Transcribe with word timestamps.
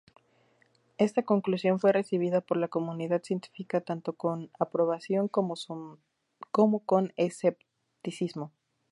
Esta 0.97 1.21
conclusión 1.21 1.79
fue 1.79 1.91
recibida 1.93 2.41
por 2.41 2.57
la 2.57 2.69
comunidad 2.69 3.21
científica 3.21 3.81
tanto 3.81 4.13
con 4.13 4.49
aprobación 4.59 5.27
como 5.27 5.55
con 6.87 7.13
escepticismo. 7.17 8.51